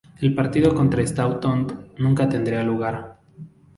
[0.19, 3.19] El partido contra Staunton nunca tendría lugar.